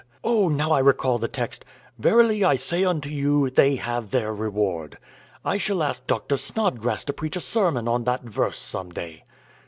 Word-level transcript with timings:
Oh, 0.23 0.49
now 0.49 0.71
I 0.71 0.79
recall 0.79 1.19
the 1.19 1.27
text, 1.27 1.63
'Verily 1.99 2.43
I 2.43 2.55
say 2.55 2.83
unto 2.83 3.07
you 3.07 3.51
they 3.51 3.75
have 3.75 4.09
their 4.09 4.33
reward.' 4.33 4.97
I 5.45 5.57
shall 5.57 5.83
ask 5.83 6.07
Doctor 6.07 6.37
Snodgrass 6.37 7.03
to 7.03 7.13
preach 7.13 7.35
a 7.35 7.39
sermon 7.39 7.87
on 7.87 8.05
that 8.05 8.23
verse 8.23 8.57
some 8.57 8.89
day." 8.89 9.25